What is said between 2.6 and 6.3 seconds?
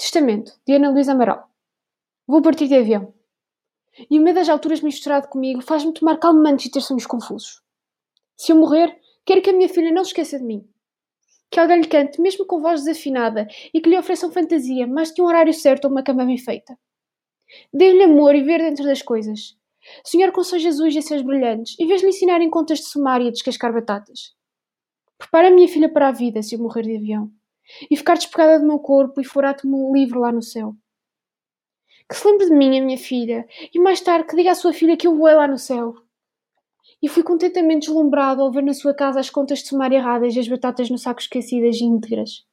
de avião. E o medo das alturas misturado comigo faz-me tomar